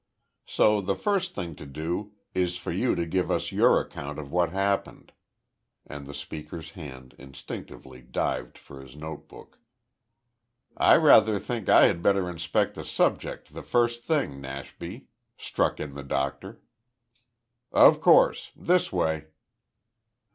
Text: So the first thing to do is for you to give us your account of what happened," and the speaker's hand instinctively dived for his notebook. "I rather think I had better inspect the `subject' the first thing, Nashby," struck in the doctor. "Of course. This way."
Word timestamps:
So 0.47 0.81
the 0.81 0.95
first 0.95 1.35
thing 1.35 1.53
to 1.57 1.67
do 1.67 2.13
is 2.33 2.57
for 2.57 2.71
you 2.71 2.95
to 2.95 3.05
give 3.05 3.29
us 3.29 3.51
your 3.51 3.79
account 3.79 4.17
of 4.17 4.31
what 4.31 4.49
happened," 4.49 5.11
and 5.85 6.07
the 6.07 6.13
speaker's 6.15 6.71
hand 6.71 7.13
instinctively 7.19 8.01
dived 8.01 8.57
for 8.57 8.81
his 8.81 8.95
notebook. 8.95 9.59
"I 10.75 10.95
rather 10.95 11.37
think 11.37 11.69
I 11.69 11.85
had 11.85 12.01
better 12.01 12.27
inspect 12.31 12.73
the 12.73 12.81
`subject' 12.81 13.49
the 13.49 13.61
first 13.61 14.03
thing, 14.03 14.41
Nashby," 14.41 15.05
struck 15.37 15.79
in 15.79 15.93
the 15.93 16.01
doctor. 16.03 16.63
"Of 17.71 18.01
course. 18.01 18.49
This 18.55 18.91
way." 18.91 19.25